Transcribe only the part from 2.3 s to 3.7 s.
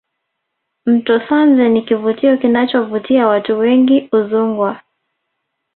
kinachovutia watu